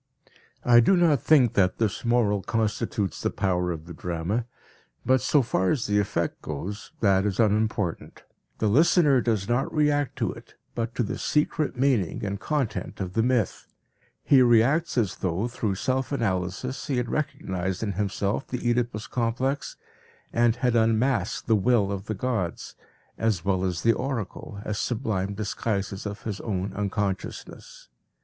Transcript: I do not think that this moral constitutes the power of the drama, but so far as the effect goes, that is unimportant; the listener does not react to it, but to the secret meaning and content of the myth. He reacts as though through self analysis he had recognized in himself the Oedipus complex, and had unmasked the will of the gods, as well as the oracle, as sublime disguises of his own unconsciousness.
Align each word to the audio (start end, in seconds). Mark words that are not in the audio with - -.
I 0.65 0.79
do 0.79 0.97
not 0.97 1.21
think 1.21 1.53
that 1.53 1.77
this 1.77 2.03
moral 2.03 2.41
constitutes 2.41 3.21
the 3.21 3.29
power 3.29 3.69
of 3.71 3.85
the 3.85 3.93
drama, 3.93 4.45
but 5.05 5.21
so 5.21 5.43
far 5.43 5.69
as 5.69 5.85
the 5.85 5.99
effect 5.99 6.41
goes, 6.41 6.91
that 7.01 7.23
is 7.23 7.39
unimportant; 7.39 8.23
the 8.57 8.67
listener 8.67 9.21
does 9.21 9.47
not 9.47 9.71
react 9.71 10.15
to 10.15 10.33
it, 10.33 10.55
but 10.73 10.95
to 10.95 11.03
the 11.03 11.19
secret 11.19 11.77
meaning 11.77 12.25
and 12.25 12.39
content 12.39 12.99
of 12.99 13.13
the 13.13 13.21
myth. 13.21 13.67
He 14.23 14.41
reacts 14.41 14.97
as 14.97 15.17
though 15.17 15.47
through 15.47 15.75
self 15.75 16.11
analysis 16.11 16.87
he 16.87 16.97
had 16.97 17.07
recognized 17.09 17.83
in 17.83 17.91
himself 17.91 18.47
the 18.47 18.67
Oedipus 18.67 19.05
complex, 19.05 19.75
and 20.33 20.55
had 20.55 20.75
unmasked 20.75 21.45
the 21.45 21.55
will 21.55 21.91
of 21.91 22.05
the 22.07 22.15
gods, 22.15 22.73
as 23.19 23.45
well 23.45 23.63
as 23.63 23.83
the 23.83 23.93
oracle, 23.93 24.61
as 24.65 24.79
sublime 24.79 25.35
disguises 25.35 26.07
of 26.07 26.23
his 26.23 26.41
own 26.41 26.73
unconsciousness. 26.73 27.89